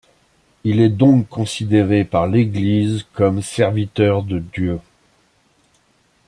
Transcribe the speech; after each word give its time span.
Il 0.63 0.79
est 0.79 0.89
donc 0.89 1.29
considéré 1.29 2.03
par 2.05 2.25
l'Église 2.25 3.05
comme 3.13 3.43
Serviteur 3.43 4.23
de 4.23 4.39
Dieu. 4.39 4.79